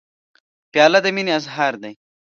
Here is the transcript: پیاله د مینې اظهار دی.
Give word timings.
پیاله 0.71 0.99
د 1.05 1.07
مینې 1.15 1.31
اظهار 1.39 1.73
دی. 1.83 1.93